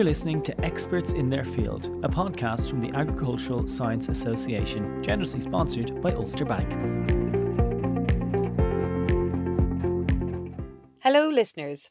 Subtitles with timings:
[0.00, 5.42] You're listening to Experts in Their Field, a podcast from the Agricultural Science Association, generously
[5.42, 6.70] sponsored by Ulster Bank.
[11.00, 11.90] Hello, listeners.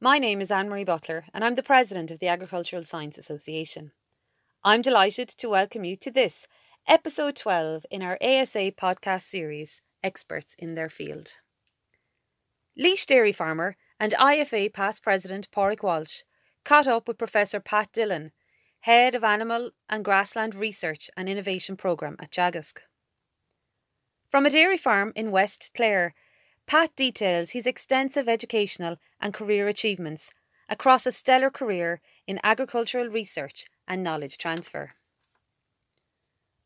[0.00, 3.92] My name is Anne Marie Butler, and I'm the President of the Agricultural Science Association.
[4.64, 6.48] I'm delighted to welcome you to this,
[6.88, 11.32] episode 12 in our ASA podcast series, Experts in Their Field.
[12.74, 16.22] Laois dairy farmer and IFA past president Pádraig Walsh
[16.64, 18.32] caught up with Professor Pat Dillon,
[18.80, 22.78] head of Animal and Grassland Research and Innovation Programme at Teagasc.
[24.28, 26.14] From a dairy farm in West Clare,
[26.66, 30.30] Pat details his extensive educational and career achievements
[30.68, 34.92] across a stellar career in agricultural research and knowledge transfer.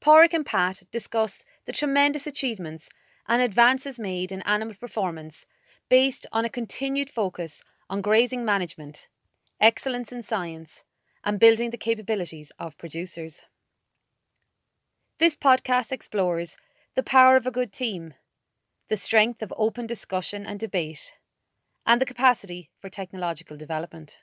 [0.02, 2.90] Pádraig and Pat discuss the tremendous achievements
[3.26, 5.46] and advances made in animal performance
[5.88, 9.08] based on a continued focus on grazing management,
[9.64, 10.82] excellence in science,
[11.24, 13.44] and building the capabilities of producers.
[15.18, 16.58] This podcast explores
[16.94, 18.12] the power of a good team,
[18.90, 21.12] the strength of open discussion and debate,
[21.86, 24.18] and the capacity for technological development.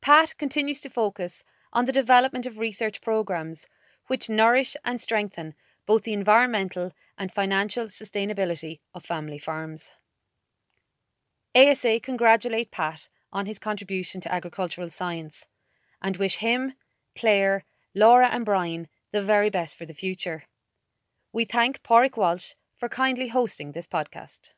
[0.00, 3.66] Pat continues to focus on the development of research programs
[4.06, 5.52] which nourish and strengthen
[5.84, 9.90] both the environmental and financial sustainability of family farms.
[11.54, 15.46] ASA congratulate Pat on his contribution to agricultural science
[16.00, 16.74] and wish him,
[17.18, 20.44] Claire, Laura, and Brian the very best for the future.
[21.32, 24.50] We thank Pádraig Walsh for kindly hosting this podcast.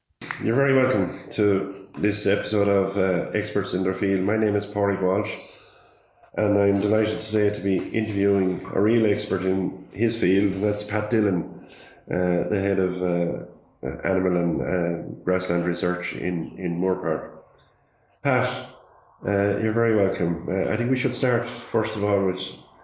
[0.43, 4.23] You're very welcome to this episode of uh, Experts in Their Field.
[4.23, 5.35] My name is Pádraig Walsh,
[6.35, 11.11] and I'm delighted today to be interviewing a real expert in his field, that's Pat
[11.11, 11.67] Dillon,
[12.11, 17.36] uh, the head of uh, animal and uh, grassland research in, in Moorepark.
[18.27, 18.51] Pat,
[19.25, 20.49] uh, you're very welcome.
[20.49, 22.41] Uh, I think we should start, first of all, with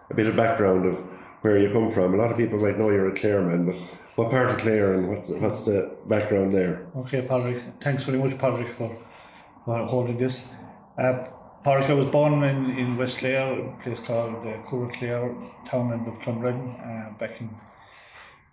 [0.08, 1.00] a bit of background of
[1.40, 2.14] where you come from.
[2.14, 3.74] A lot of people might know you're a Clareman, but
[4.14, 6.86] what part of Clare and what's, what's the background there?
[6.96, 7.60] Okay, Patrick.
[7.80, 8.96] Thanks very much, Patrick, for,
[9.64, 10.46] for holding this.
[10.96, 11.26] Uh,
[11.64, 16.14] Patrick, I was born in, in West Clare, a place called uh, Cooraclare, townland of
[16.20, 17.50] Clonredon, uh, back in.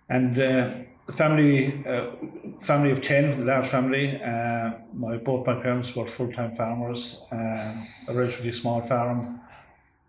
[0.08, 0.70] And uh,
[1.12, 2.10] family, uh,
[2.60, 4.20] family of 10, large family.
[4.22, 9.40] Uh, my Both my parents were full time farmers, uh, a relatively small farm.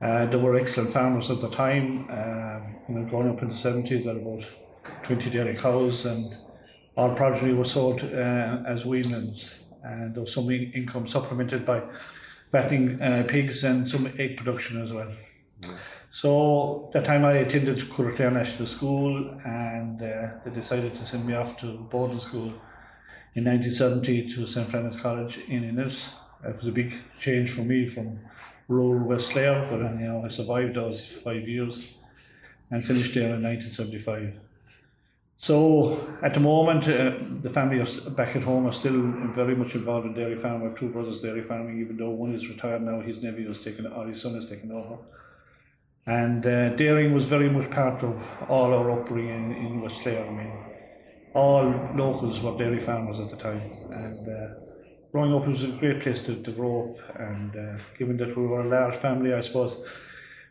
[0.02, 2.08] Uh, they were excellent farmers at the time.
[2.10, 4.44] Uh, you know, growing up in the 70s, had about
[5.04, 6.36] 20 dairy cows, and
[6.98, 9.60] all progeny were sold uh, as weanlings.
[9.84, 11.84] And there was some in- income supplemented by
[12.52, 15.12] fattening uh, pigs and some egg production as well.
[15.62, 15.78] Mm.
[16.14, 21.34] So that time I attended Curragh National School and uh, they decided to send me
[21.36, 22.52] off to boarding school
[23.36, 24.70] in 1970 to St.
[24.70, 26.20] Flannan's College in Ennis.
[26.44, 28.20] It was a big change for me from
[28.68, 31.94] rural West Clare, but anyhow, I survived those five years
[32.72, 34.34] and finished there in 1975.
[35.38, 39.02] So at the moment, uh, the family back at home are still
[39.34, 40.64] very much involved in dairy farming.
[40.64, 43.64] I have two brothers dairy farming, even though one is retired now, his nephew has
[43.64, 44.98] taken, or his son has taken over.
[46.06, 50.26] And uh, dairying was very much part of all our upbringing in, in West Clare.
[50.26, 50.52] I mean,
[51.34, 53.62] all locals were dairy farmers at the time.
[53.92, 54.54] And uh,
[55.12, 57.20] growing up, it was a great place to, to grow up.
[57.20, 59.86] And uh, given that we were a large family, I suppose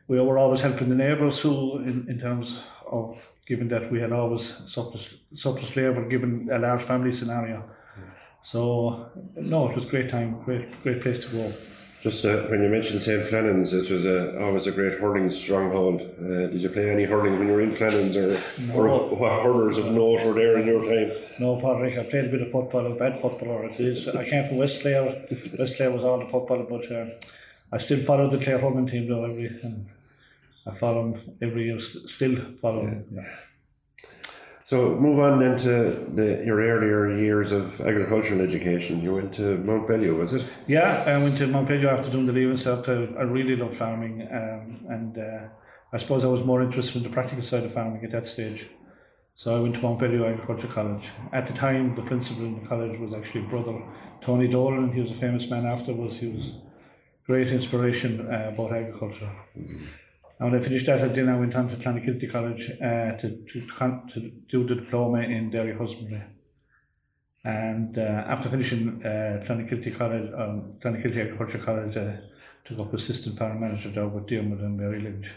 [0.07, 4.13] we were always helping the neighbours who, in, in terms of given that we had
[4.13, 5.15] always surplus,
[5.77, 7.69] labour given a large family scenario.
[8.43, 11.53] So, no, it was a great time, great, great place to grow.
[12.03, 13.27] Just uh, when you mentioned St.
[13.27, 16.01] Flannan's, it was a, always a great hurling stronghold.
[16.19, 18.75] Uh, did you play any hurling when you were in Flannan's, or, no.
[18.75, 21.15] or what hurlers of note were there in your time?
[21.39, 23.67] No, Patrick, I played a bit of football, a bad footballer.
[23.67, 24.09] It is.
[24.09, 25.27] I came from West Clare.
[25.59, 27.07] West Clare was all the football, but uh,
[27.71, 29.49] I still followed the Clare hurling team though every.
[29.63, 29.87] And
[30.67, 32.91] I follow them every year, still follow yeah.
[32.91, 33.07] them.
[33.13, 33.37] Yeah.
[34.71, 39.03] So move on then to the, your earlier years of agricultural education.
[39.03, 40.47] You went to Mount Bellew, was it?
[40.69, 42.89] Yeah, I went to Mount Bellew after doing the leaving cert.
[42.89, 45.49] I, I really love farming, um, and uh,
[45.93, 48.69] I suppose I was more interested in the practical side of farming at that stage.
[49.35, 51.09] So I went to Mount Bellew Agriculture College.
[51.33, 53.83] At the time, the principal in the college was actually brother
[54.21, 54.93] Tony Dolan.
[54.93, 56.17] He was a famous man afterwards.
[56.17, 56.53] He was
[57.27, 59.33] great inspiration uh, about agriculture.
[59.59, 59.87] Mm-hmm.
[60.41, 64.01] And when I finished that, then I went on to Clonakilty College uh, to, to,
[64.15, 66.23] to do the diploma in dairy husbandry.
[67.45, 72.17] And uh, after finishing uh, Clonakilty College, um, Clonakilty Agriculture College, I uh,
[72.65, 75.31] took up assistant farm manager job with Diarmuid and Mary Lynch.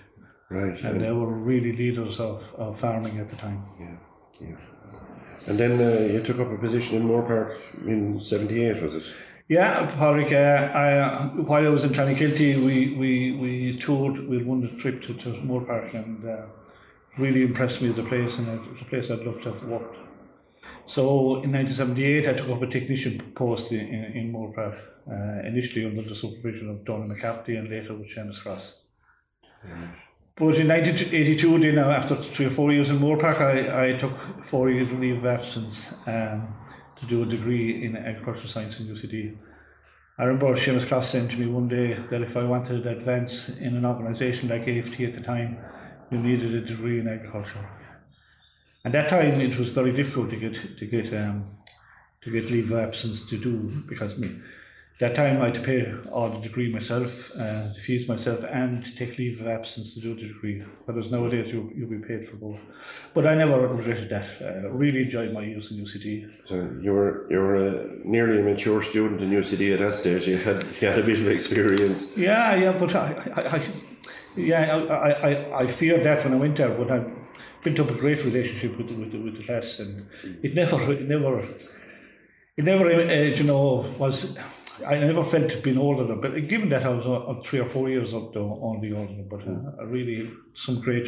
[0.49, 0.79] Right.
[0.81, 3.63] And they were really leaders of, of farming at the time.
[3.79, 3.95] Yeah,
[4.39, 4.55] yeah.
[5.47, 9.13] And then uh, you took up a position in Moorepark in 78, was it?
[9.49, 14.41] Yeah, Patrick, uh, I, uh, while I was in Clonakilty, we, we, we toured, we
[14.41, 16.45] won the trip to, to Moorepark and uh,
[17.17, 19.63] really impressed me as a place and it was a place I'd love to have
[19.65, 19.97] worked.
[20.85, 24.77] So in 1978, I took up a technician post in, in, in Moorepark,
[25.11, 28.83] uh, initially under the supervision of Donald McCafferty and later with Seamus Cross.
[30.35, 34.13] But in 1982, then uh, after three or four years in Moorepark, I, I took
[34.45, 36.47] four years leave of absence um,
[37.03, 39.35] to do a degree in agricultural science in UCD.
[40.17, 43.49] I remember Seamus Cross saying to me one day that if I wanted to advance
[43.49, 45.57] in an organisation like AFT at the time,
[46.11, 47.67] you needed a degree in agriculture.
[48.85, 51.45] At that time, it was very difficult to get to get um,
[52.21, 54.39] to get leave of absence to do because me
[54.99, 58.85] that time I had to pay all the degree myself, uh, to fees myself, and
[58.95, 60.63] take leave of absence to do the degree.
[60.85, 62.59] Whereas nowadays you you'll be paid for both.
[63.13, 64.27] But I never regretted that.
[64.41, 66.31] I really enjoyed my use in UCD.
[66.45, 70.27] So you were you were a nearly a mature student in UCD at that stage.
[70.27, 72.15] You had you had a bit of experience.
[72.15, 73.61] Yeah, yeah, but I, I, I
[74.35, 77.05] yeah, I, I, I feared that when I went there, but I
[77.63, 80.07] built up a great relationship with the, with the, with the class, and
[80.41, 81.39] it never, it never,
[82.57, 84.37] it never, uh, you know, was.
[84.85, 88.13] I never felt being older, but given that I was uh, three or four years
[88.13, 91.07] up though, only older, but uh, I really some great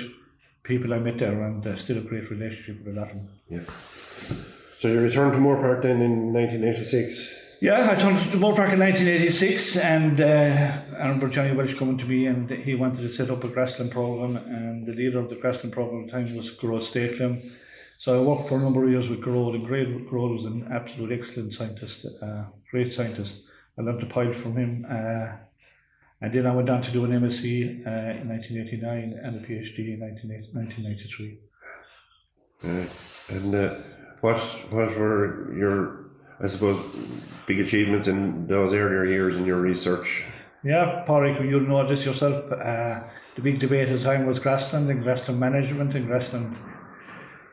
[0.63, 3.30] people I met there, and uh, still a great relationship with a lot of them.
[3.48, 3.63] Yeah.
[4.80, 7.33] So you returned to Moorepark then in 1986.
[7.62, 12.06] Yeah, I turned to Moorepark in 1986, and uh, I remember Johnny Welsh coming to
[12.06, 15.36] me, and he wanted to set up a grassland program, and the leader of the
[15.36, 17.42] grassland program at the time was Gearóid Stakelum.
[17.98, 21.18] So I worked for a number of years with Gearóid, and Gearóid was an absolute
[21.18, 23.45] excellent scientist, uh, great scientist.
[23.77, 24.86] I learned a pile from him.
[24.89, 25.33] Uh,
[26.22, 29.94] and then I went on to do an MSc uh, in 1989 and a PhD
[29.94, 31.39] in 1993.
[32.63, 33.75] Uh, and uh,
[34.22, 34.39] what
[34.72, 36.06] what were your,
[36.39, 36.80] I suppose,
[37.45, 40.24] big achievements in those earlier years in your research?
[40.63, 42.51] Yeah, Patrick, you know this yourself.
[42.51, 43.01] Uh,
[43.36, 46.56] the big debate at the time was grassland and grassland management and grassland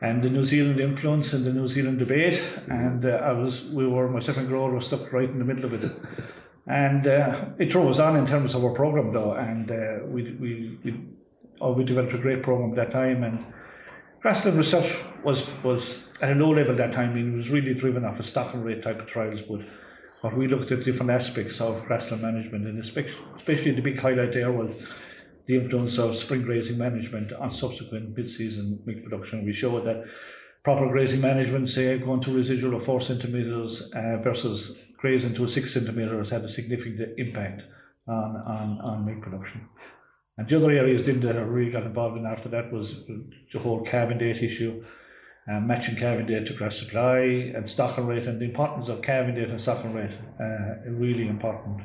[0.03, 2.39] and the New Zealand influence and the New Zealand debate.
[2.69, 5.63] And uh, I was, we were, myself and Gearóid was stuck right in the middle
[5.63, 5.89] of it.
[6.67, 9.31] And uh, it drove us on in terms of our program, though.
[9.31, 11.01] And uh, we, we, we,
[11.61, 13.23] oh, we developed a great program at that time.
[13.23, 13.45] And
[14.19, 17.11] grassland research was, was at a low level at that time.
[17.11, 19.41] I mean, it was really driven off a and rate type of trials.
[19.41, 19.61] But
[20.19, 24.51] what we looked at different aspects of grassland management, and especially the big highlight there
[24.51, 24.83] was
[25.45, 29.45] the influence of spring grazing management on subsequent mid-season milk production.
[29.45, 30.05] We showed that
[30.63, 35.73] proper grazing management, say going to residual of four centimetres uh, versus grazing to six
[35.73, 37.63] centimetres, had a significant impact
[38.07, 39.67] on, on, on milk production.
[40.37, 43.05] And the other areas then that I really got involved in after that was
[43.51, 44.83] the whole calving date issue,
[45.51, 47.19] uh, matching calving date to grass supply
[47.55, 51.81] and stocking rate, and the importance of calving date and stocking rate, uh, really important.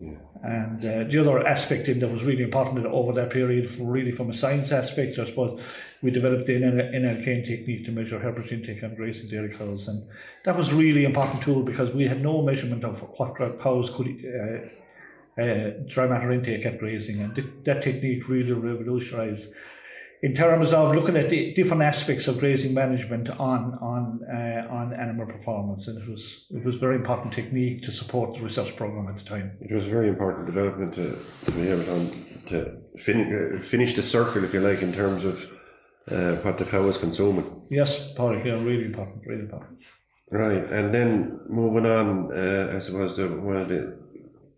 [0.00, 4.12] And uh, the other aspect in that was really important over that period, for really
[4.12, 5.60] from a science aspect, I suppose,
[6.02, 10.06] we developed the n-alkane technique to measure herbage intake on grazing dairy cows, and
[10.44, 15.42] that was really important tool because we had no measurement of what cows could uh,
[15.42, 19.54] uh, dry matter intake at grazing, and th- that technique really revolutionised
[20.22, 24.92] in terms of looking at the different aspects of grazing management on on uh, on
[24.92, 29.08] animal performance, and it was it was very important technique to support the research program
[29.08, 29.56] at the time.
[29.60, 32.10] It was a very important development to, to be able to,
[32.48, 35.52] to fin- uh, finish the circle, if you like, in terms of
[36.10, 37.62] uh, what the cow was consuming.
[37.70, 39.78] Yes, Paul, yeah, really important, really important.
[40.30, 43.98] Right, and then moving on, uh, I suppose the, one of the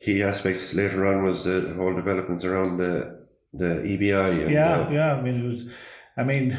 [0.02, 3.19] key aspects later on was the whole developments around the
[3.52, 4.50] the EBI.
[4.50, 5.14] Yeah, uh, yeah.
[5.14, 5.72] I mean, it was.
[6.16, 6.58] I mean,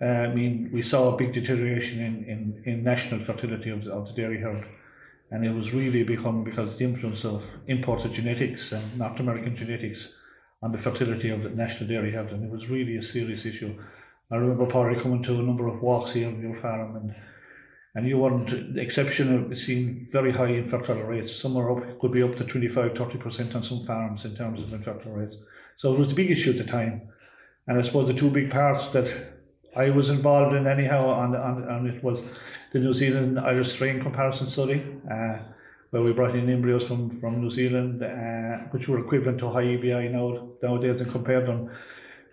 [0.00, 3.92] uh, I mean, we saw a big deterioration in, in, in national fertility of the,
[3.92, 4.66] of the dairy herd,
[5.30, 9.54] and it was really become because of the influence of imported genetics and North American
[9.54, 10.18] genetics
[10.62, 13.78] on the fertility of the national dairy herd, and it was really a serious issue.
[14.30, 17.14] I remember Parry coming to a number of walks here on your farm, and
[17.94, 21.36] and you weren't exceptional, seeing very high infertile rates.
[21.36, 24.72] Some are up, could be up to 25, 30% on some farms in terms of
[24.72, 25.36] infertile rates.
[25.82, 27.08] So it was the big issue at the time.
[27.66, 29.08] And I suppose the two big parts that
[29.74, 32.24] I was involved in anyhow on, on, on it was
[32.72, 35.38] the New Zealand Irish strain comparison study, uh,
[35.90, 39.64] where we brought in embryos from, from New Zealand, uh, which were equivalent to high
[39.64, 41.68] EBI now, nowadays and compared them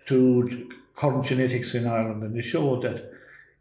[0.06, 2.22] to current genetics in Ireland.
[2.22, 3.10] And they showed that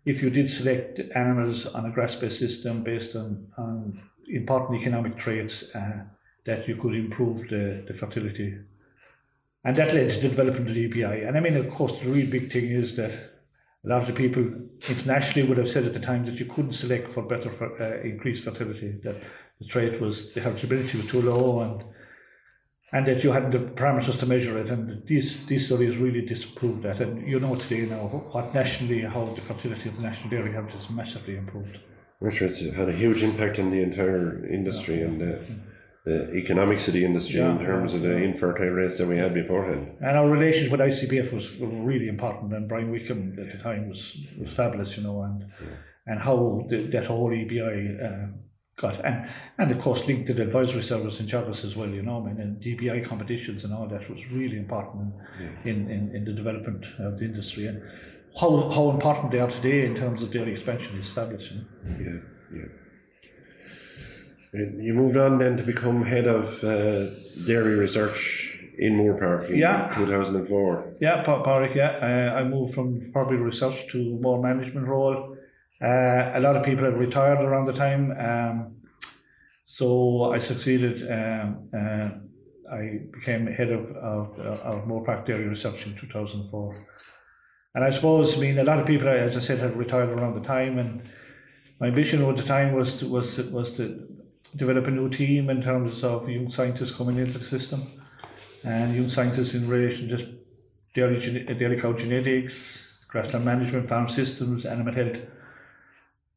[0.06, 5.76] if you did select animals on a grass-based system based on, on important economic traits,
[5.76, 6.04] uh,
[6.46, 8.56] that you could improve the, the fertility
[9.64, 11.28] and that led to the development of the EBI.
[11.28, 13.12] And I mean, of course, the real big thing is that
[13.86, 14.44] A lot of the people
[14.90, 18.02] internationally would have said at the time that you couldn't select for better for, uh,
[18.02, 19.16] increased fertility, that
[19.60, 21.84] the trait was the heritability was too low and
[22.92, 24.70] and that you had the parameters to measure it.
[24.70, 27.00] And these these studies really disproved that.
[27.00, 30.72] And you know today now what nationally how the fertility of the national dairy herd
[30.72, 31.80] has massively improved.
[32.20, 35.42] Which has had a huge impact on the entire industry and the,
[36.06, 38.10] the economics of the industry in Yeah, terms of yeah.
[38.10, 39.98] the infertile rates that we had beforehand.
[40.00, 43.90] And our relations with ICBF was were really important, and Brian Wickham at the time
[43.90, 45.46] was, was fabulous, you know, and
[46.08, 48.28] and how the, that whole EBI uh,
[48.78, 49.30] got, and,
[49.60, 52.28] and of course linked to the advisory service in Teagasc as well, you know, I
[52.28, 55.14] mean, and DBI competitions and all that was really important
[55.66, 57.84] in, in, in, in the development of the industry, and
[58.40, 61.66] how, how important they are today in terms of their expansion is fabulous, you know.
[62.00, 62.20] Yeah,
[62.60, 62.66] yeah.
[64.54, 67.06] You moved on then to become head of uh,
[67.46, 69.94] dairy research in Moore Park in Yeah.
[69.96, 70.96] 2004.
[71.02, 72.32] Yeah, Pa- Pádraig, yeah.
[72.34, 75.36] Uh, I moved from probably research to more management role.
[75.82, 78.12] Uh, a lot of people had retired around the time.
[78.18, 78.76] Um,
[79.64, 81.04] so I succeeded.
[81.12, 82.10] Um, uh,
[82.74, 86.76] I became head of, of, of Moore Park Dairy Research in 2004.
[87.76, 90.36] And I suppose, I mean, a lot of people, as I said, had retired around
[90.36, 90.80] the time.
[90.80, 91.02] And
[91.80, 94.08] my ambition at the time was to, was to, was to
[94.56, 97.82] develop a new team in terms of young scientists coming into the system
[98.64, 100.32] and young scientists in relation to just
[100.94, 101.20] dairy,
[101.58, 105.18] dairy cow genetics, grassland management, farm systems, animal health.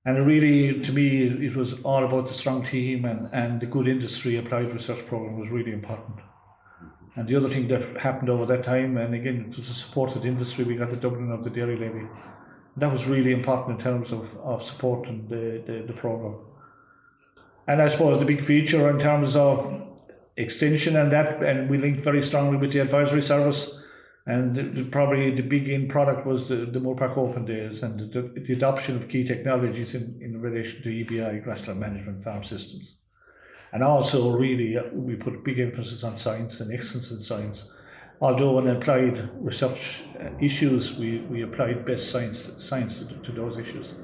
[0.05, 3.87] And really, to me, it was all about the strong team and, and the good
[3.87, 6.19] industry applied research program was really important.
[7.15, 10.65] And the other thing that happened over that time, and again, to support the industry,
[10.65, 12.07] we got the doubling of the dairy levy.
[12.79, 16.37] That was really important in terms of, of supporting the, the, the program.
[17.67, 19.87] And I suppose the big feature in terms of
[20.37, 23.79] extension and that, and we linked very strongly with the advisory service.
[24.27, 27.83] And the, the- probably the big in product was the, the Moore Park Open Days
[27.83, 32.45] and the, the adoption of key technologies in, in relation to EBI, grassland management, farm
[32.45, 32.97] systems.
[33.73, 37.73] And also, really, uh, we put big emphasis on science and excellence in science.
[38.21, 43.59] Although on applied research uh, issues, we, we applied best science science to, to those
[43.59, 43.95] issues.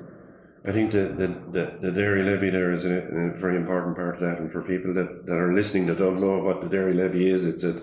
[0.69, 4.17] I think the, the, the, the dairy levy there is a, a very important part
[4.17, 4.39] of that.
[4.39, 7.47] And for people that, that are listening that don't know what the dairy levy is,
[7.47, 7.81] it's a,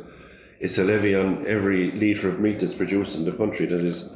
[0.60, 4.08] it's a levy on every litre of meat that's produced in the country that is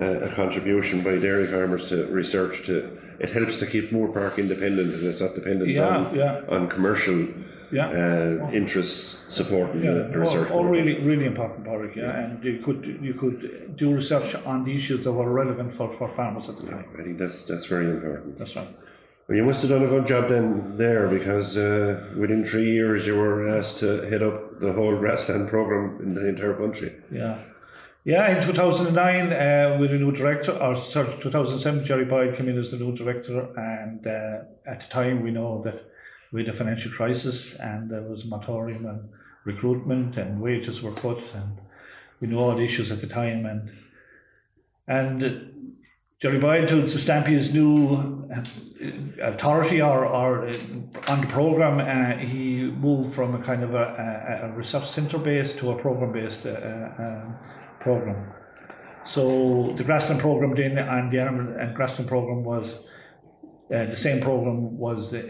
[0.00, 4.38] a, a contribution by dairy farmers to research to it helps to keep Moore Park
[4.38, 6.42] independent and it's not dependent Yeah, on, yeah.
[6.48, 7.26] on commercial
[7.70, 7.88] Yeah.
[7.88, 10.50] uh, interests supporting Yeah, the, research.
[10.50, 12.18] all, all really, really important, Pádraig, yeah.
[12.18, 16.08] And you could you could do research on the issues that were relevant for, for
[16.08, 16.86] farmers at the time.
[16.98, 18.38] I think that's that's very important.
[18.38, 18.68] That's right.
[19.28, 23.06] Well, you must have done a good job then there because uh, within three years
[23.06, 26.94] you were asked to head up the whole grassland program in the entire country.
[27.12, 27.38] Yeah.
[28.04, 32.56] Yeah, in 2009, uh, with a new director, or sorry, 2007, Gerry Boyle came in
[32.56, 35.82] as the new director, and uh, at the time we know that
[36.36, 39.08] had a financial crisis and there was moratorium and
[39.44, 41.58] recruitment and wages were cut, and
[42.20, 43.70] we knew all the issues at the time, and
[44.86, 45.48] and
[46.20, 48.42] Gerry Boyle, to, to stamp his new uh,
[49.22, 50.54] authority or, or uh,
[51.06, 55.18] on the program, uh, he moved from a kind of a, a, a research centre
[55.18, 57.24] based to a program based uh, uh,
[57.78, 58.32] program.
[59.04, 62.88] So the grassland program then and the animal and grassland program was
[63.72, 65.28] uh, the same program was uh,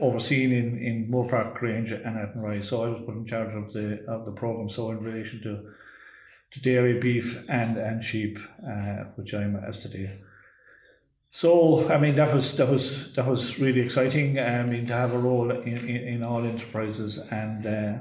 [0.00, 2.62] overseen in, in Moore Park Grange and Athenry.
[2.62, 4.68] So I was put in charge of the of the program.
[4.68, 5.72] So in relation to,
[6.52, 10.18] to dairy, beef, and and sheep, uh, which I'm as today.
[11.30, 14.38] So I mean that was that was that was really exciting.
[14.38, 17.98] I mean to have a role in, in, in all enterprises, and uh,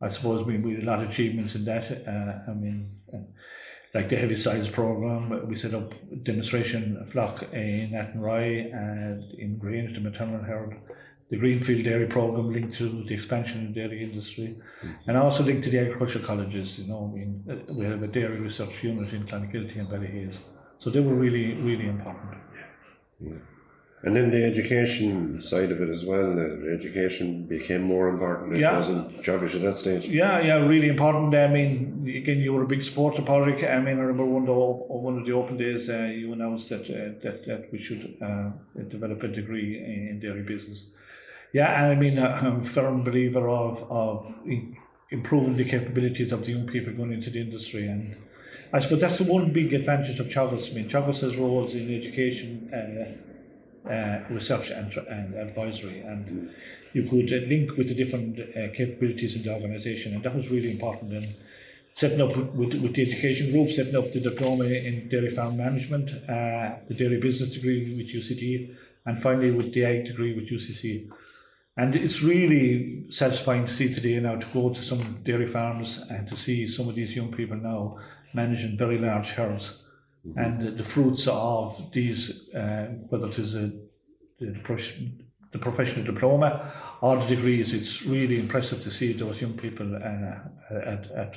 [0.00, 1.90] I suppose we, we had a lot of achievements in that.
[2.06, 3.18] Uh, I mean, uh,
[3.94, 9.94] like the heavy science program, we set up demonstration flock in Athenry and in Grange,
[9.94, 10.76] the maternal herd.
[11.30, 14.56] The Greenfield Dairy Program linked to the expansion of the dairy industry,
[15.06, 16.78] and also linked to the agricultural colleges.
[16.78, 20.38] You know, I mean, uh, we have a dairy research unit in Clonakilty and Ballyhaise,
[20.78, 22.34] so they were really, really important.
[24.04, 26.38] And then the education side of it as well.
[26.38, 28.54] Uh, education became more important.
[28.56, 28.78] It Yeah.
[28.78, 30.06] wasn't jobbish at that stage.
[30.06, 31.34] Yeah, yeah, really important.
[31.34, 33.64] I mean, again, you were a big supporter, Patrick.
[33.64, 36.68] I mean, I remember one of the, one of the open days uh, you announced
[36.68, 38.50] that, uh, that that we should uh,
[38.94, 39.70] develop a degree
[40.10, 40.90] in dairy business.
[41.54, 44.14] Yeah, and I mean, uh, I'm a firm believer of of
[45.10, 48.14] improving the capabilities of the young people going into the industry, and
[48.76, 50.72] I suppose that's the one big advantage of Teagasc.
[50.72, 52.68] I mean, Teagasc has roles in education.
[53.84, 56.50] Uh, research and, and advisory, and
[56.94, 60.50] you could uh, link with the different uh, capabilities in the organisation, and that was
[60.50, 61.12] really important.
[61.12, 61.34] And
[61.92, 66.08] setting up with, with the education group, setting up the diploma in dairy farm management,
[66.30, 68.74] uh, the dairy business degree with UCD,
[69.04, 71.10] and finally with the ag degree with UCC.
[71.76, 76.26] And it's really satisfying to see today now to go to some dairy farms and
[76.28, 77.98] to see some of these young people now
[78.32, 79.83] managing very large herds.
[80.26, 80.38] Mm-hmm.
[80.38, 83.72] And the fruits of these, uh, whether it is a,
[84.38, 84.52] the,
[85.52, 90.74] the professional diploma or the degrees, it's really impressive to see those young people uh,
[90.74, 91.36] at, at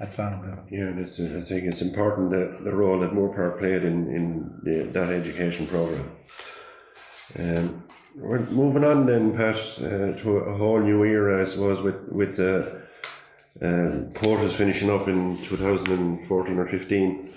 [0.00, 0.64] at level.
[0.70, 4.84] Yeah, that's, I think it's important that the role that Moorepark played in, in the,
[4.92, 6.10] that education program.
[7.38, 7.84] Um,
[8.16, 12.38] we're moving on then, Pat, uh, to a whole new era, I suppose, with with
[12.38, 12.70] uh,
[13.60, 17.34] um, finishing up in 2014 or 15.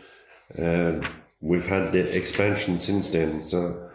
[0.57, 1.01] Uh,
[1.41, 3.43] we've had the expansion since then.
[3.43, 3.89] So,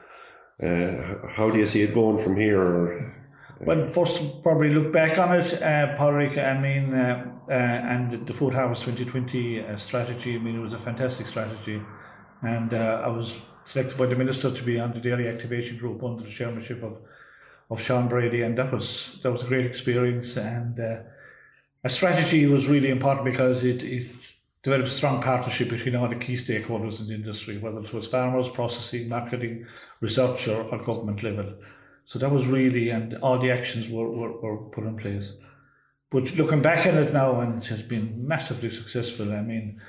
[0.62, 3.14] uh, how do you see it going from here?
[3.61, 6.37] Well, first, probably look back on it, uh, Padraig.
[6.38, 10.35] I mean, uh, uh, and the Food Harvest 2020 uh, strategy.
[10.35, 11.80] I mean, it was a fantastic strategy,
[12.42, 16.02] and uh, I was selected by the minister to be on the dairy activation group
[16.02, 16.99] under the chairmanship of
[17.71, 20.37] of Sean Brady, and that was that was a great experience.
[20.37, 21.00] And uh,
[21.85, 24.06] a strategy was really important because it, it
[24.62, 28.07] developed a strong partnership between all the key stakeholders in the industry, whether it was
[28.07, 29.66] farmers, processing, marketing,
[30.00, 31.52] research, or, or government level.
[32.04, 35.37] So that was really, and all the actions were, were, were put in place.
[36.11, 39.33] But looking back at it now, and it has been massively successful.
[39.33, 39.81] I mean,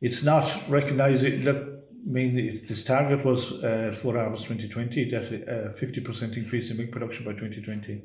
[0.00, 1.56] it's not recognising that.
[1.56, 6.92] I mean, this target was uh, for August 2020 that uh, 50% increase in milk
[6.92, 8.02] production by 2020.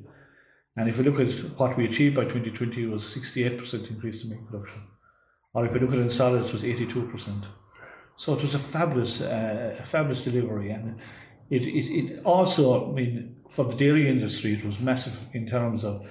[0.76, 4.32] And if we look at what we achieved by 2020, it was 68% increase in
[4.32, 4.82] milk production.
[5.56, 7.46] Or if you look at it in solids, it was 82%.
[8.18, 10.72] So it was a fabulous, uh, fabulous delivery.
[10.72, 11.00] And
[11.50, 15.86] it, it, it also, I mean, for the dairy industry, it was massive in terms
[15.86, 16.06] of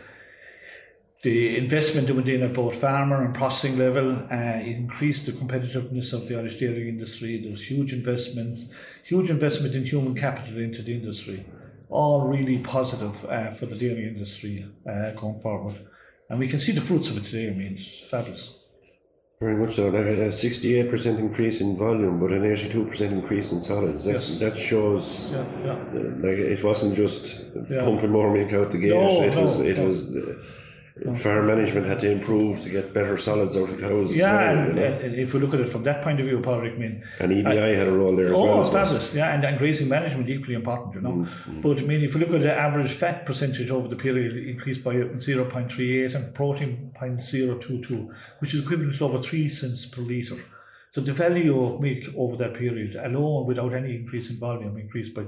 [1.23, 6.15] the investment that went in at both farmer and processing level uh, increased the competitiveness
[6.15, 7.41] of the Irish dairy industry.
[7.41, 8.67] There was huge investments,
[9.05, 11.45] huge investment in human capital into the industry.
[11.91, 15.87] All really positive uh, for the dairy industry uh, going forward.
[16.31, 17.49] And we can see the fruits of it today.
[17.49, 18.64] I mean, it's fabulous.
[19.45, 19.89] Very much so.
[19.89, 24.07] Like a 68% increase in volume, but an 82% increase in solids.
[24.07, 24.39] That's, yes.
[24.39, 25.73] That shows yeah, yeah.
[25.73, 27.85] Uh, like it wasn't just yeah.
[27.85, 28.95] pumping more milk out the gate.
[28.95, 29.61] No, it no, was.
[29.61, 29.89] It no.
[29.89, 30.35] was uh,
[31.17, 34.13] farm management had to improve to get better solids out of cows.
[34.13, 34.87] Yeah, well, and, you know?
[34.87, 37.33] and, if we look at it from that point of view, Patrick, I mean, and
[37.33, 38.61] EBI I, had a role there as oh, well.
[38.61, 39.13] Oh, fabulous!
[39.13, 41.26] Yeah, and, and grazing management equally important, you know.
[41.26, 41.61] Mm-hmm.
[41.63, 44.49] But I mean, if we look at the average fat percentage over the period, it
[44.49, 50.39] increased by 0.38 and protein 0.022, which is equivalent to over three cents per litre.
[50.93, 55.13] So the value of milk over that period alone, without any increase in volume, increased
[55.13, 55.25] by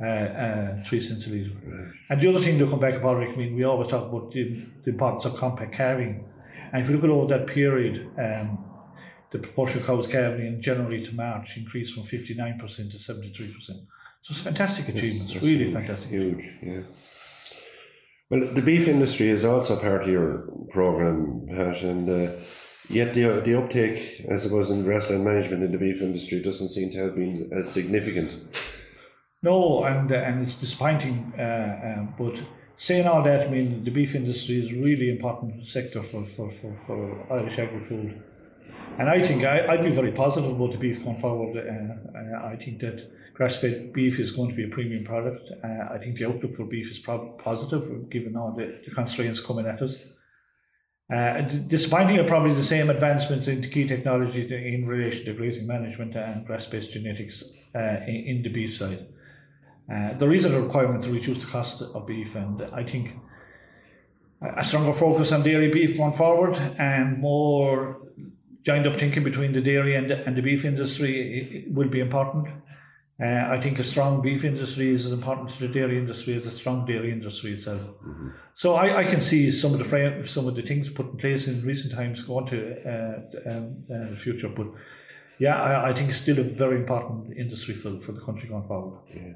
[0.00, 1.50] uh, uh, three cents a litre.
[1.64, 1.92] Right.
[2.10, 4.64] And the other thing to come back about, I mean, we always talk about the,
[4.84, 6.28] the importance of compact calving.
[6.72, 8.58] And if you look at over that period, um,
[9.30, 13.66] the proportion of cows calving in January to March increased from 59% to 73%.
[13.66, 16.10] So it's fantastic achievements, really huge, fantastic.
[16.10, 16.80] Huge, yeah.
[18.28, 22.32] Well, the beef industry is also part of your program, Pat, and uh,
[22.88, 26.90] yet the, the uptake, I suppose, in grassland management in the beef industry doesn't seem
[26.90, 28.36] to have been as significant
[29.42, 31.32] no, and and it's disappointing.
[31.38, 32.40] Uh, um, but
[32.76, 36.50] saying all that, I mean, the beef industry is a really important sector for, for,
[36.50, 38.22] for, for Irish agri-food.
[38.98, 41.56] And I think I, I'd be very positive about the beef going forward.
[41.56, 45.50] Uh, uh, I think that grass-fed beef is going to be a premium product.
[45.62, 49.40] Uh, I think the outlook for beef is probably positive, given all the, the constraints
[49.40, 50.04] coming at us.
[51.14, 56.16] Uh, disappointing are probably the same advancements in key technologies in relation to grazing management
[56.16, 57.44] and grass-based genetics
[57.74, 59.06] uh, in, in the beef side.
[59.92, 63.14] Uh, there is a requirement to reduce the cost of beef, and I think
[64.42, 67.98] a stronger focus on dairy beef going forward and more
[68.62, 72.48] joined up thinking between the dairy and the, and the beef industry will be important.
[73.22, 76.44] Uh, I think a strong beef industry is as important to the dairy industry as
[76.44, 77.80] a strong dairy industry itself.
[77.80, 78.28] Mm-hmm.
[78.54, 81.16] So I, I, can see some of the frame, some of the things put in
[81.16, 84.50] place in recent times going to uh, um, uh, the future.
[84.50, 84.66] But
[85.38, 88.66] yeah, I, I, think it's still a very important industry for, for the country going
[88.66, 88.98] forward.
[89.14, 89.32] Yeah.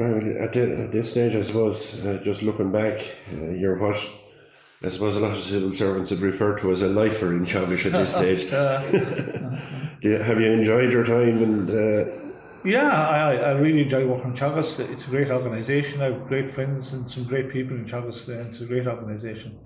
[0.00, 4.02] Right, at, the, at this stage, I suppose, uh, just looking back, uh, you're what
[4.82, 7.84] I suppose a lot of civil servants would refer to as a lifer in Teagasc
[7.84, 8.44] at this stage.
[10.02, 11.42] you, have you enjoyed your time?
[11.42, 12.10] And uh...
[12.64, 14.90] yeah, I, I really enjoy working in Teagasc.
[14.90, 16.00] It's a great organisation.
[16.00, 19.58] I have great friends and some great people in and it's a great organisation.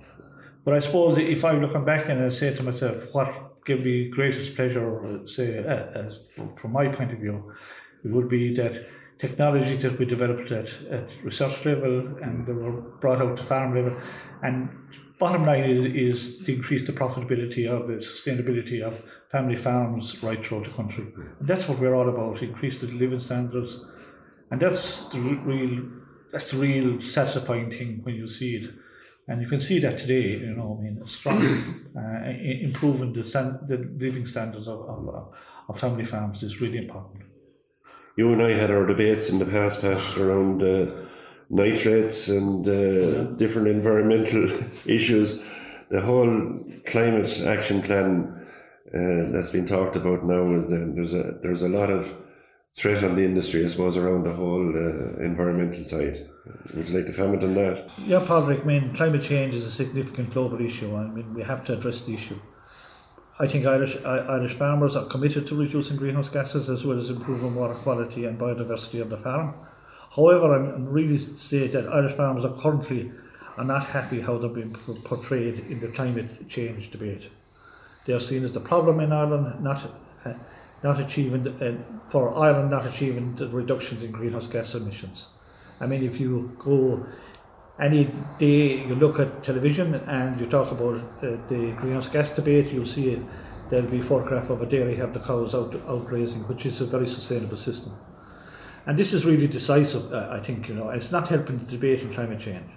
[0.64, 4.08] But I suppose if I'm looking back and I say to myself, what gave me
[4.08, 7.52] greatest pleasure, say, uh, as from my point of view,
[8.04, 8.84] it would be that
[9.18, 13.74] technology that we developed at, at research level and they were brought out to farm
[13.74, 13.96] level
[14.42, 14.68] and
[15.18, 20.44] bottom line is, is to increase the profitability of the sustainability of family farms right
[20.44, 21.06] throughout the country.
[21.38, 23.86] And that's what we're all about, increase the living standards.
[24.50, 25.82] And that's the real
[26.32, 28.64] that's the real satisfying thing when you see it.
[29.28, 31.40] And you can see that today, you know, I mean, strong
[31.96, 35.32] uh, improving the, stand, the living standards of, of,
[35.68, 37.22] of family farms is really important.
[38.16, 40.86] You and I had our debates in the past, Pat, around uh,
[41.50, 44.48] nitrates and uh, different environmental
[44.86, 45.42] issues.
[45.90, 48.46] The whole climate action plan
[48.88, 52.14] uh, that's been talked about now, there's a there's a lot of
[52.76, 56.28] threat on the industry, I suppose, around the whole uh, environmental side.
[56.74, 57.90] Would you like to comment on that?
[57.98, 58.60] Yeah, Patrick.
[58.60, 60.94] I mean, climate change is a significant global issue.
[60.96, 62.38] I mean, we have to address the issue.
[63.38, 67.54] I think Irish Irish farmers are committed to reducing greenhouse gases as well as improving
[67.56, 69.54] water quality and biodiversity of the farm.
[70.14, 73.10] However, I'm really say that Irish farmers are currently
[73.56, 77.30] are not happy how they're being portrayed in the climate change debate.
[78.06, 79.82] They are seen as the problem in Ireland, not
[80.24, 80.34] uh,
[80.84, 81.76] not achieving uh,
[82.10, 85.32] for Ireland not achieving the reductions in greenhouse gas emissions.
[85.80, 87.04] I mean, if you go
[87.80, 92.72] any day you look at television and you talk about uh, the greenhouse gas debate,
[92.72, 93.20] you'll see.
[93.70, 96.80] There'll be a photograph of a dairy have the cows out, out grazing, which is
[96.80, 97.96] a very sustainable system.
[98.86, 102.02] And this is really decisive, uh, I think, you know, it's not helping the debate
[102.02, 102.70] on climate change.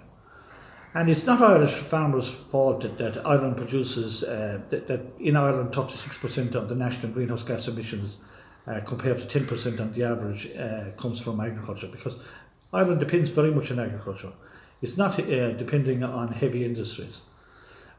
[0.94, 5.72] And it's not Irish farmers' fault that, that Ireland produces, uh, that, that, in Ireland
[5.72, 8.16] 36% of the national greenhouse gas emissions
[8.66, 12.16] uh, compared to 10% on the average uh, comes from agriculture because
[12.72, 14.32] Ireland depends very much on agriculture.
[14.80, 17.22] It's not uh, depending on heavy industries.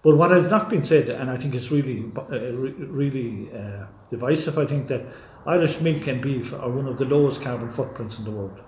[0.02, 4.58] But what has not been said, and I think it's really, uh, really uh, divisive,
[4.58, 5.02] I think that
[5.46, 8.60] Irish milk and beef are one of the lowest carbon footprints in the world.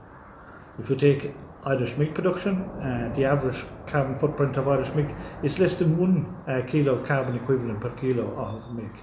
[0.77, 1.31] If you take
[1.63, 5.09] Irish milk production, uh, the average carbon footprint of Irish milk
[5.41, 8.95] is less than one uh, kilo of carbon equivalent per kilo of milk.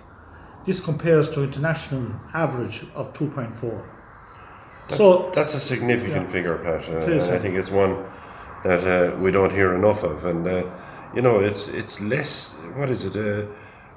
[0.66, 3.87] This compares to international average of 2.4.
[4.88, 6.88] That's, so that's a significant yeah, figure, Pat.
[6.90, 8.05] Uh, I think it's one
[8.64, 10.64] that uh, we don't hear enough of, and uh,
[11.14, 12.55] you know, it's it's less.
[12.75, 13.16] What is it?
[13.16, 13.47] Uh,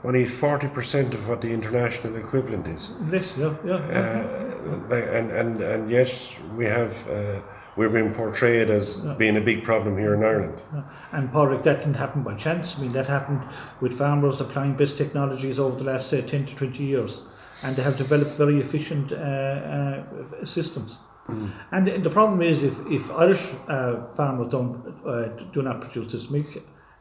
[0.03, 2.91] only forty percent of what the international equivalent is.
[3.01, 3.75] Less, yeah, yeah.
[3.75, 6.11] Uh, and and and yet
[6.55, 7.09] we have.
[7.09, 7.41] Uh,
[7.77, 9.13] we're being portrayed as yeah.
[9.13, 10.59] being a big problem here in Ireland.
[10.73, 10.83] Yeah.
[11.13, 12.77] And Padraig, that didn't happen by chance.
[12.77, 13.41] I mean, that happened
[13.79, 17.27] with farmers applying best technologies over the last, say, 10 to 20 years.
[17.63, 20.97] And they have developed very efficient uh, uh, systems.
[21.31, 21.51] Mm.
[21.71, 26.29] And the problem is, if, if Irish uh, farmers don't uh, do not produce this
[26.29, 26.47] milk,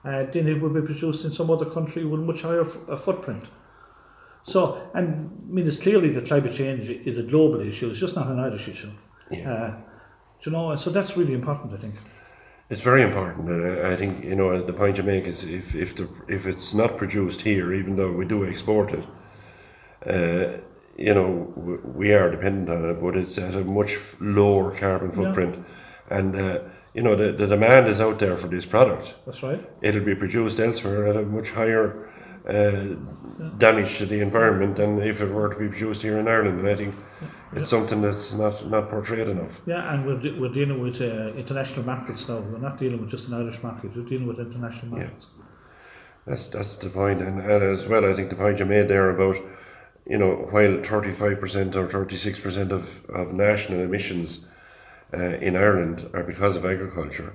[0.04, 2.96] uh, then it will be produced in some other country with much higher f- uh,
[2.96, 3.44] footprint.
[4.44, 7.90] So, and I mean, it's clearly that climate change is a global issue.
[7.90, 8.90] It's just not an Irish issue.
[9.30, 9.52] Yeah.
[9.52, 9.76] Uh,
[10.42, 11.94] you know, so that's really important, I think.
[12.70, 13.50] It's very important.
[13.50, 16.72] Uh, I think you know the point you make is if if the if it's
[16.72, 19.04] not produced here, even though we do export it,
[20.06, 20.60] uh,
[20.96, 21.52] you know
[21.84, 26.18] we are dependent on it, but it's at a much lower carbon footprint, yeah.
[26.18, 26.60] and uh,
[26.94, 29.14] you know the, the demand is out there for this product.
[29.26, 29.62] That's right.
[29.82, 32.08] It'll be produced elsewhere at a much higher
[32.48, 33.50] uh, yeah.
[33.58, 36.68] damage to the environment than if it were to be produced here in Ireland, and
[36.68, 36.94] I think.
[37.22, 39.60] Yeah it's something that's not, not portrayed enough.
[39.66, 42.38] Yeah, and we're, we're dealing with uh, international markets now.
[42.38, 43.96] We're not dealing with just an Irish market.
[43.96, 45.26] We're dealing with international markets.
[45.36, 45.44] Yeah.
[46.26, 49.10] That's that's the point, and, and as well, I think the point you made there
[49.10, 49.36] about
[50.06, 54.48] you know while thirty five percent or thirty six percent of of national emissions
[55.12, 57.32] uh, in Ireland are because of agriculture.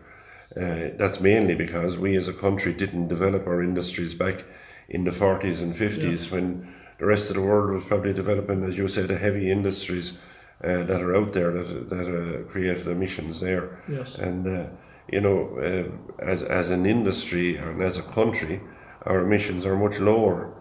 [0.56, 4.46] Uh, that's mainly because we as a country didn't develop our industries back
[4.88, 6.36] in the 40s and 50s yeah.
[6.36, 10.18] when the rest of the world was probably developing, as you said, the heavy industries
[10.64, 13.80] uh, that are out there that that uh, created emissions there.
[13.90, 14.16] Yes.
[14.16, 14.70] And uh,
[15.12, 18.62] you know, uh, as as an industry and as a country,
[19.02, 20.54] our emissions are much lower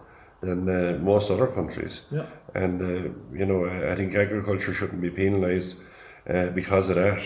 [0.45, 2.01] than uh, most other countries.
[2.11, 2.25] Yeah.
[2.53, 2.87] And uh,
[3.39, 5.77] you know, I think agriculture shouldn't be penalised
[6.55, 7.21] because of that.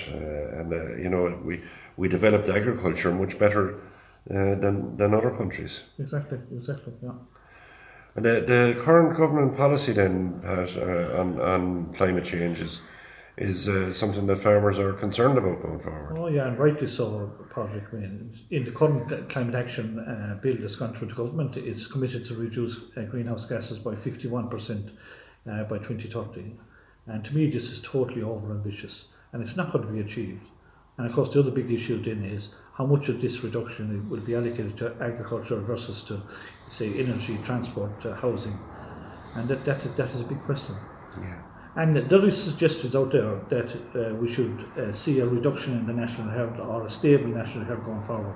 [0.60, 0.71] and
[1.03, 1.62] you know, we
[1.97, 3.63] we developed agriculture much better
[4.62, 5.84] than than other countries.
[5.99, 6.39] Exactly.
[6.58, 6.93] Exactly.
[7.03, 7.17] Yeah.
[8.15, 12.82] And The, the current government policy then, Pat, uh, on, on climate change is,
[13.39, 16.17] is uh, something that farmers are concerned about going forward.
[16.17, 17.86] Oh yeah, and rightly so, Patrick.
[17.93, 21.88] I mean, in the current climate action uh, bill that's gone through the government, it's
[21.88, 24.91] committed to reduce uh, greenhouse gases by 51%
[25.49, 26.52] uh, by 2030.
[27.08, 30.45] And to me, this is totally overambitious, and it's not going to be achieved.
[30.97, 34.19] And of course, the other big issue then is how much of this reduction will
[34.19, 36.21] be allocated to agriculture versus to
[36.69, 38.58] say energy, transport, uh, housing,
[39.36, 40.75] and that, that that is a big question.
[41.21, 41.41] Yeah.
[41.81, 45.85] And there is suggestions out there that uh, we should uh, see a reduction in
[45.89, 48.35] the national herd or a stable national herd going forward.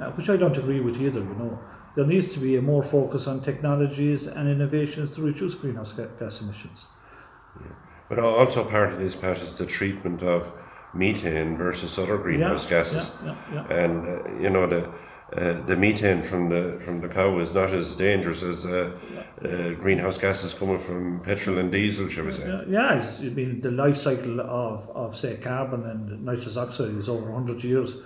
[0.00, 1.20] uh, which I don't agree with either.
[1.20, 1.58] You know,
[1.96, 6.40] there needs to be a more focus on technologies and innovations to reduce greenhouse gas
[6.42, 6.86] emissions.
[8.08, 10.50] But also part of this part is the treatment of
[10.94, 13.12] methane versus other greenhouse Yeah, gases.
[13.24, 14.80] yeah, yeah, And uh, you know the
[15.36, 18.90] uh, the methane from the from the cow is not as dangerous as uh,
[19.42, 22.46] uh, greenhouse gases coming from petrol and diesel, shall we say?
[22.68, 27.30] Yeah, I mean, the life cycle of, of say, carbon and nitrous oxide is over
[27.30, 28.02] 100 years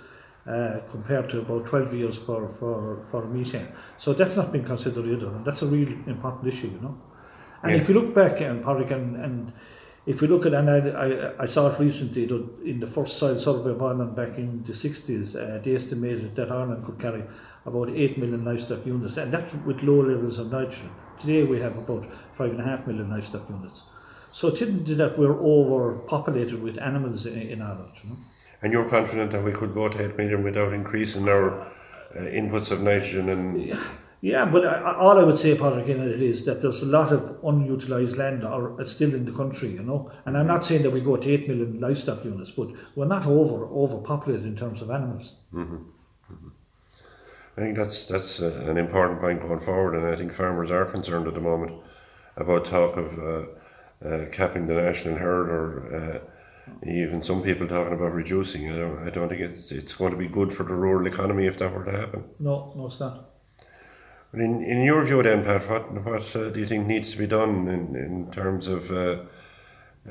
[0.47, 3.67] uh, compared to about 12 years for, for, for methane.
[3.97, 6.97] So that's not been considered either, and that's a real important issue, you know.
[7.63, 7.77] And Yeah.
[7.79, 9.51] if you look back, and Patrick, and, and
[10.07, 13.17] if you look at, and I, I, I saw it recently that in the first
[13.17, 17.23] soil survey of Ireland back in the 60s, uh, they estimated that Ireland could carry
[17.65, 20.89] about 8 million livestock units, and that's with low levels of nitrogen.
[21.19, 22.05] Today we have about
[22.39, 23.83] 5.5 million livestock units.
[24.31, 27.91] So it isn't that we're overpopulated with animals in, in Ireland.
[28.01, 28.17] You know?
[28.61, 31.69] And you're confident that we could go to 8 million without increasing our uh,
[32.15, 33.83] inputs of nitrogen and Yeah,
[34.45, 37.37] but I, all I would say, Patrick, in it is that there's a lot of
[37.43, 40.11] unutilized land or still in the country, you know.
[40.25, 43.25] And I'm not saying that we go to eight million livestock units, but we're not
[43.25, 45.35] over overpopulated in terms of animals.
[47.57, 50.85] I think that's that's uh, an important point going forward, and I think farmers are
[50.85, 51.73] concerned at the moment
[52.35, 57.93] about talk of uh, uh, capping the national herd, or uh, even some people talking
[57.93, 58.71] about reducing.
[58.71, 61.47] I don't, I don't think it's it's going to be good for the rural economy
[61.47, 62.25] if that were to happen.
[62.39, 63.36] No, no, it's not.
[64.37, 67.17] But in, in your view, then, Pat, what what uh, do you think needs to
[67.17, 69.23] be done in in terms of uh,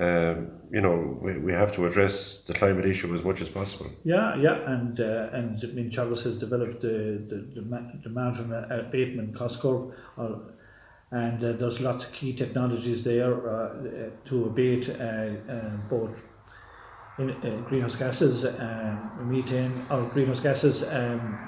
[0.01, 0.35] uh,
[0.73, 3.89] you know we, we have to address the climate issue as much as possible.
[4.03, 7.63] Yeah, yeah, and uh, and I mean, Charles has developed the the, the,
[8.03, 10.39] the margin abatement cost curve, uh,
[11.13, 13.33] and uh, there's lots of key technologies there
[14.25, 14.89] to abate
[15.89, 16.21] both
[17.19, 21.39] in, greenhouse gases, um, methane, or greenhouse gases, um,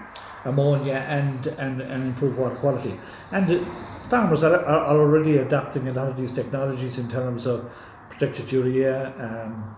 [0.44, 2.98] ammonia, and, and and improve water quality.
[3.32, 3.66] And
[4.08, 7.70] farmers are, are already adapting a lot of these technologies in terms of
[8.10, 9.76] protected urea, um,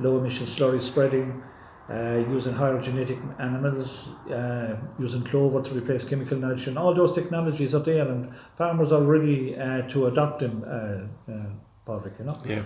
[0.00, 1.42] low emission slurry spreading,
[1.90, 6.78] uh, using higher genetic animals, uh, using clover to replace chemical nitrogen.
[6.78, 10.64] All those technologies are there, and farmers are ready uh, to adopt them.
[10.66, 12.38] Uh, uh, you know.
[12.46, 12.62] Yeah,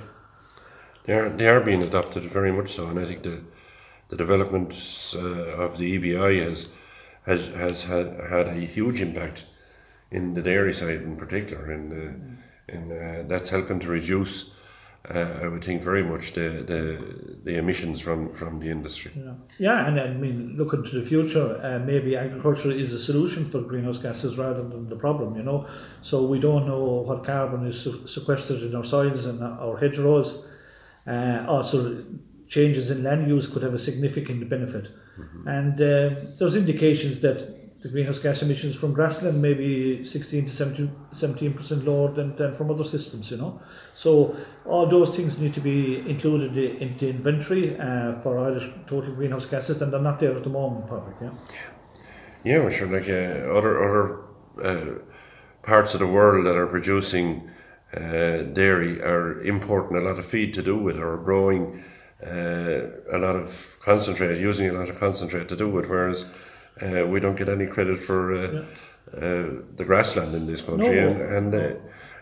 [1.05, 3.43] they are they are being adopted very much so, and I think the
[4.09, 4.73] the development
[5.17, 6.73] uh, of the EBI has
[7.27, 9.45] has has had, had a huge impact
[10.11, 14.55] in the dairy side in particular, and uh, and uh, that's helping to reduce.
[15.09, 19.13] Uh, I would think very much the, the the emissions from from the industry.
[19.15, 23.45] Yeah, yeah, and I mean, looking to the future, uh, maybe agriculture is a solution
[23.45, 25.37] for greenhouse gases rather than the problem.
[25.37, 25.69] You know,
[26.03, 30.45] so we don't know what carbon is sequestered in our soils and our hedgerows.
[31.07, 32.05] Uh, also,
[32.49, 34.89] changes in land use could have a significant benefit,
[35.47, 40.91] and uh, there's indications that the greenhouse gas emissions from grassland may be 16 to
[41.13, 43.31] 17 percent lower than, than from other systems.
[43.31, 43.61] You know,
[43.95, 49.15] so all those things need to be included in the inventory uh, for Irish total
[49.15, 51.17] greenhouse gases, and they're not there at the moment, Patrick.
[51.21, 51.31] Yeah.
[52.47, 52.87] Yeah, well, sure.
[52.87, 54.21] Like uh, other other
[54.63, 54.99] uh,
[55.63, 57.51] parts of the world that are producing
[57.93, 61.83] uh, dairy are importing a lot of feed to do with, or growing
[62.25, 62.81] uh,
[63.13, 65.89] a lot of concentrate, using a lot of concentrate to do it.
[65.89, 66.25] Whereas
[66.83, 68.65] uh, we don't get any credit for uh,
[69.13, 71.09] uh, the grassland in this country, No.
[71.09, 71.75] and, and uh,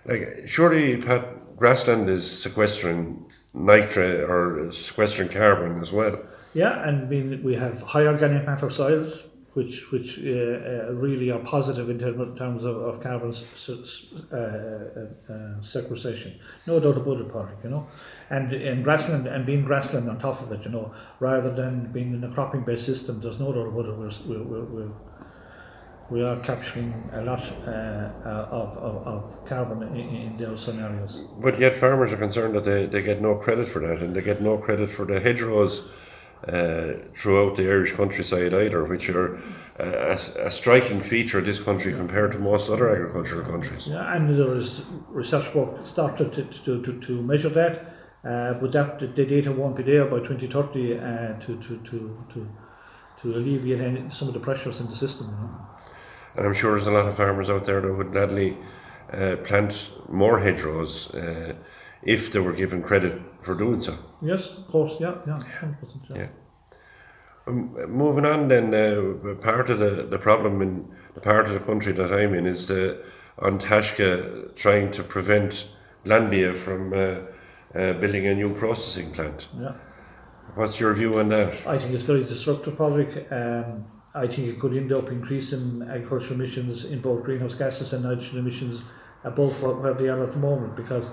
[0.06, 6.18] like surely, Pat, grassland is sequestering nitrate or sequestering carbon as well.
[6.54, 11.30] Yeah, and I mean, we have high organic matter soils, which which uh, uh, really
[11.30, 16.38] are positive in terms of, of carbon s- s- uh, uh, uh, sequestration.
[16.66, 17.86] No doubt about it, Patrick, you know.
[18.34, 22.10] And in grassland, and being grassland on top of it, you know, rather than being
[22.14, 23.96] in a cropping-based system, there's no doubt about it,
[24.28, 24.92] we're, we're, we're,
[26.10, 31.12] we are capturing a lot uh, uh, of, of, of carbon in, in those scenarios.
[31.38, 34.22] But yet farmers are concerned that they, they get no credit for that and they
[34.22, 35.88] get no credit for the hedgerows
[36.48, 39.36] uh, throughout the Irish countryside either, which are
[39.78, 43.86] uh, a, a striking feature of this country compared to most other agricultural countries.
[43.86, 47.93] Yeah, and there is research work started to, to, to, to measure that,
[48.24, 52.48] uh, but that the data won't be there by 2030 uh, to, to, to, to,
[53.20, 55.26] to alleviate any, some of the pressures in the system.
[55.28, 55.66] You know?
[56.36, 58.56] And I'm sure there's a lot of farmers out there that would gladly
[59.12, 61.54] uh, plant more hedgerows uh,
[62.02, 63.94] if they were given credit for doing so.
[64.22, 65.76] Yes, of course, yeah, yeah, 100%.
[66.10, 66.16] Yeah.
[66.16, 66.28] Yeah.
[67.46, 71.60] Um, moving on, then, uh, part of the, the problem in the part of the
[71.60, 73.04] country that I'm in is the
[73.42, 75.68] An Taisce trying to prevent
[76.04, 76.94] Glanbia from
[77.74, 79.48] uh, building a new processing plant.
[79.58, 79.74] yeah.
[80.54, 81.66] What's your view on that?
[81.66, 83.26] I think it's a very destructive, Patrick.
[83.32, 88.04] Um, I think it could end up increasing agricultural emissions in both greenhouse gases and
[88.04, 88.82] nitrogen emissions
[89.24, 91.10] above what, where they are at the moment because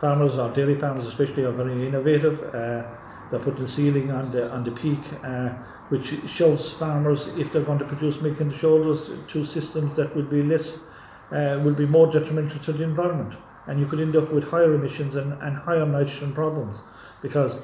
[0.00, 2.42] farmers or dairy farmers especially are very innovative.
[2.54, 2.84] Uh,
[3.30, 5.48] they're putting ceiling on the on the peak, uh,
[5.88, 10.14] which shows farmers if they're going to produce milk in the shoulders to systems that
[10.14, 10.84] will be less,
[11.32, 13.34] uh, will be more detrimental to the environment,
[13.66, 16.80] and you could end up with higher emissions and, and higher nitrogen problems,
[17.22, 17.60] because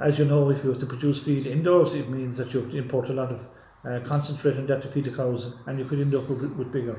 [0.00, 2.70] as you know, if you have to produce feed indoors, it means that you have
[2.70, 3.46] to import a lot of
[3.84, 6.72] uh, concentrate and that to feed the cows, and you could end up with, with
[6.72, 6.98] bigger.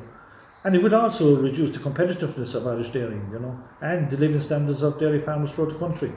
[0.64, 4.42] And it would also reduce the competitiveness of Irish dairying, you know, and the living
[4.42, 6.12] standards of dairy farmers throughout the country.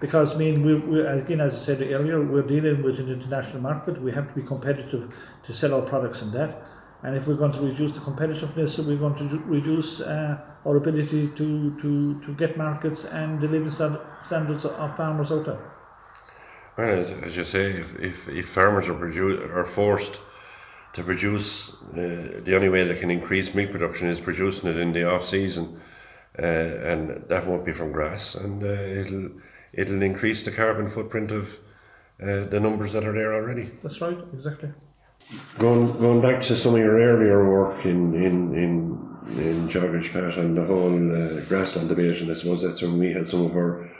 [0.00, 3.62] Because, I mean, we, we, again, as I said earlier, we're dealing with an international
[3.62, 4.00] market.
[4.00, 5.14] We have to be competitive
[5.46, 6.62] to sell our products in that.
[7.02, 11.28] And if we're going to reduce the competitiveness, we're going to reduce uh, our ability
[11.36, 13.70] to, to, to get markets and deliver
[14.24, 15.70] standards of farmers out there.
[16.76, 20.20] Well, as you say, if, if, if farmers are, produ- are forced
[20.92, 24.92] to produce, uh, the only way they can increase milk production is producing it in
[24.92, 25.80] the off season,
[26.38, 29.30] uh, and that won't be from grass, and uh, it'll
[29.72, 31.58] it'll increase the carbon footprint of
[32.20, 33.70] uh, the numbers that are there already.
[33.82, 34.72] That's right, exactly.
[35.58, 39.00] Going going back to some of your earlier work in in in
[39.38, 43.12] in Teagasc Pat and the whole uh, grassland debate, and I suppose that's when we
[43.12, 43.90] had some of our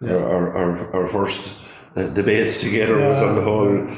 [0.00, 0.12] yeah.
[0.12, 1.54] our, our, our first
[1.96, 3.08] uh, debates together yeah.
[3.08, 3.88] was on the whole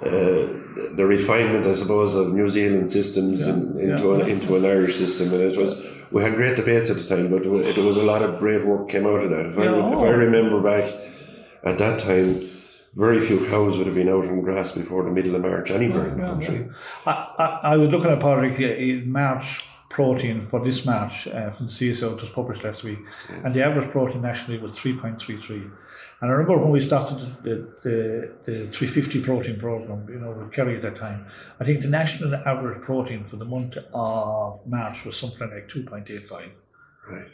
[0.00, 4.64] uh, the refinement, I suppose, of New Zealand systems yeah, in, into, yeah, into an
[4.64, 7.96] Irish system, and it was we had great debates at the time, but there was
[7.96, 9.46] a lot of brave work came out of that.
[9.46, 10.94] If, I, if I remember back
[11.64, 12.40] at that time,
[12.98, 16.08] very few cows would have been out on grass before the middle of March anywhere
[16.08, 16.68] in the country.
[17.06, 21.68] I, I, I was looking at Patrick in March protein for this March uh, from
[21.68, 22.98] CSO, it was published last week,
[23.44, 25.70] and the average protein nationally was 3.33.
[26.20, 30.52] And I remember when we started the, the, the 350 protein program, you know, with
[30.52, 31.26] Kerry at that time,
[31.60, 36.50] I think the national average protein for the month of March was something like 2.85.
[37.08, 37.26] Right.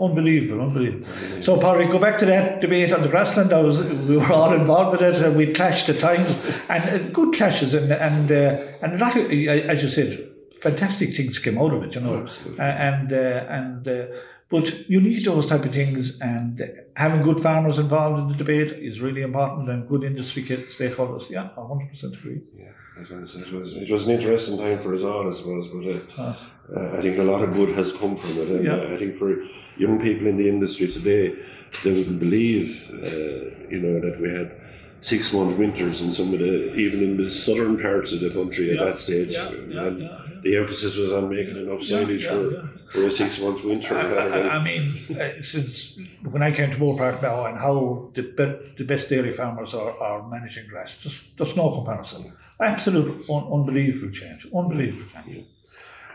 [0.00, 1.06] Unbelievable, unbelievable.
[1.42, 3.52] So, Paddy, go back to that debate on the grassland.
[3.52, 6.98] I was, we were all involved with it, and we clashed at times, and uh,
[7.08, 10.28] good clashes, and and uh, and a lot of, as you said,
[10.60, 13.16] fantastic things came out of it, you know, and uh,
[13.48, 14.06] and uh,
[14.50, 16.62] but you need those type of things, and
[16.96, 21.28] having good farmers involved in the debate is really important, and good industry stakeholders.
[21.30, 22.40] Yeah, I 100% agree.
[22.56, 25.68] Yeah, it was, it was, it was an interesting time for us all, I suppose,
[25.68, 26.34] but uh,
[26.74, 28.48] uh, I think a lot of good has come from it.
[28.48, 28.74] And yeah.
[28.74, 29.36] uh, I think for
[29.76, 31.36] young people in the industry today,
[31.84, 34.58] they wouldn't believe, uh, you know, that we had
[35.02, 38.66] six month winters in some of the even in the southern parts of the country
[38.66, 39.32] yeah, at that stage.
[39.32, 40.10] Yeah, yeah, and
[40.42, 43.96] the emphasis was on making enough silage for, for a six month winter.
[43.96, 48.22] I, I, I mean, uh, since when I came to Moorepark now and how the,
[48.22, 52.32] be, the best dairy farmers are, are managing grass, just, there's no comparison.
[52.60, 54.46] Absolute un, unbelievable change.
[54.54, 55.46] Unbelievable change.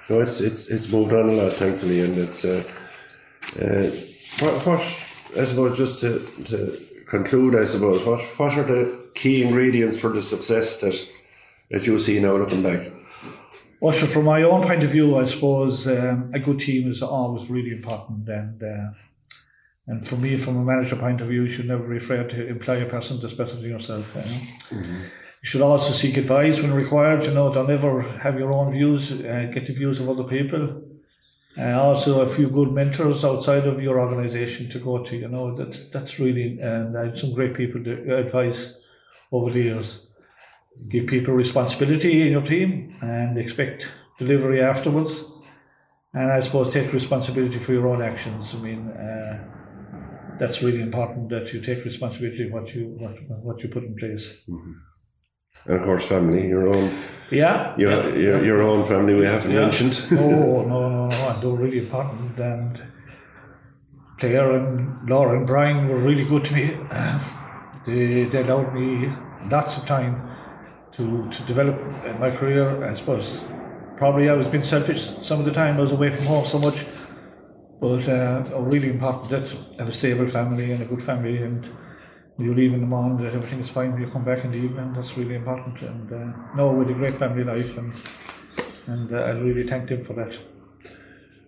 [0.09, 2.61] No, it's it's it's moved on a lot, thankfully, and it's uh,
[3.61, 3.89] uh,
[4.39, 4.81] what, what
[5.39, 6.77] I suppose just to, to
[7.13, 8.81] conclude, I suppose, what, what are the
[9.13, 10.95] key ingredients for the success that,
[11.69, 12.91] that you see now looking back?
[13.79, 17.03] Well, so from my own point of view, I suppose um, a good team is
[17.03, 18.27] always really important.
[18.29, 18.91] And uh,
[19.87, 22.47] and for me, from a manager point of view, you should never be afraid to
[22.47, 24.05] employ a person that's better than yourself.
[24.15, 24.27] You, know?
[24.27, 25.01] mm-hmm.
[25.41, 27.25] you should also seek advice when required.
[27.25, 30.82] You know, don't ever have your own views, uh, get the views of other people
[31.55, 35.15] and also a few good mentors outside of your organization to go to.
[35.15, 38.81] You know, that's that's really and I had some great people to advice
[39.31, 40.07] over the years.
[40.89, 43.87] Give people responsibility in your team and expect
[44.17, 45.23] delivery afterwards.
[46.15, 48.53] And I suppose take responsibility for your own actions.
[48.53, 53.69] I mean, uh, that's really important that you take responsibility what you what what you
[53.69, 54.41] put in place.
[54.49, 54.92] Mm-hmm
[55.65, 56.93] and of course family, your own.
[57.31, 57.75] Yeah.
[57.77, 59.61] Your yeah, your, your own family we haven't yeah.
[59.61, 60.03] mentioned.
[60.11, 62.37] no, no, no, no, and they're really important.
[62.39, 62.81] And
[64.19, 66.65] Claire and Laura and Brian were really good to me.
[67.85, 69.11] they, they allowed me
[69.49, 70.29] lots of time
[70.93, 71.75] to, to develop
[72.19, 72.85] my career.
[72.85, 73.43] I suppose
[73.97, 75.77] probably I was being selfish some of the time.
[75.77, 76.85] I was away from home so much.
[77.79, 81.67] But uh, really important that have a stable family and a good family and
[82.37, 84.93] you leave in the morning that everything is fine you come back in the evening.
[84.93, 85.81] That's really important.
[85.81, 87.93] And uh, no, with a great family life, and
[88.87, 90.37] and uh, I really thank them for that.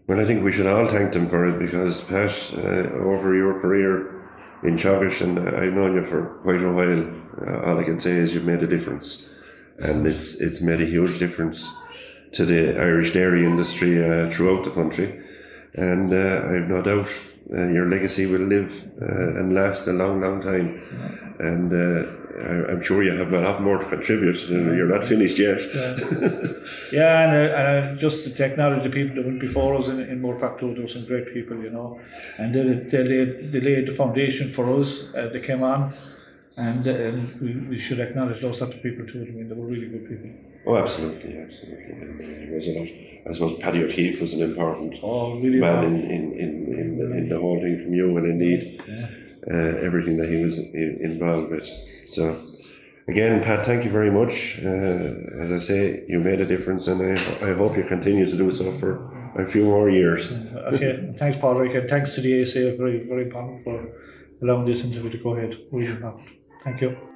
[0.08, 3.60] Well, I think we should all thank them for it because Pat, uh, over your
[3.60, 4.30] career
[4.64, 7.04] in Teagasc, and I've known you for quite a while.
[7.42, 9.30] Uh, all I can say is you've made a difference,
[9.80, 11.68] and it's it's made a huge difference
[12.34, 15.25] to the Irish dairy industry uh, throughout the country.
[15.78, 17.10] And uh, I have no doubt
[17.54, 18.72] uh, your legacy will live
[19.02, 20.82] uh, and last a long, long time.
[21.40, 22.10] And uh,
[22.42, 24.38] I, I'm sure you have a lot more to contribute.
[24.50, 25.60] You're not finished yet.
[26.92, 30.00] Yeah, and, uh, and uh, just to acknowledge the people that went before us in,
[30.00, 32.00] in Moorepark there were some great people, you know,
[32.38, 35.14] and they, they, laid, they laid the foundation for us.
[35.16, 35.94] Uh, they came on,
[36.58, 39.26] and, and we, we should acknowledge those type of people too.
[39.28, 40.30] I mean, they were really good people.
[40.68, 41.84] Oh, absolutely, absolutely.
[41.86, 42.88] And, there was a lot.
[43.30, 46.50] I suppose Paddy O'Keefe was an important Oh, really man in, in, in,
[46.80, 49.08] in, in the whole thing from you, and indeed Yeah.
[49.52, 51.66] uh, everything that he was in, involved with.
[52.10, 52.40] So,
[53.08, 54.60] again, Pat, thank you very much.
[54.64, 57.14] Uh, as I say, you made a difference, and I,
[57.50, 60.32] I hope you continue to do so for a few more years.
[60.74, 63.88] Okay, thanks, Patrick, and thanks to the ASA, very, very important for
[64.42, 65.54] allowing this interview to go ahead.
[65.72, 66.20] Important.
[66.66, 67.15] Thank you.